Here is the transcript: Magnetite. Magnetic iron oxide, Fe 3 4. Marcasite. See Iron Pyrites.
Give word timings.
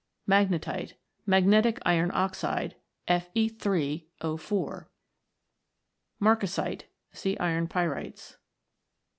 Magnetite. 0.27 0.95
Magnetic 1.27 1.77
iron 1.85 2.09
oxide, 2.15 2.75
Fe 3.07 3.47
3 3.49 4.07
4. 4.39 4.89
Marcasite. 6.19 6.85
See 7.13 7.37
Iron 7.37 7.67
Pyrites. 7.67 8.37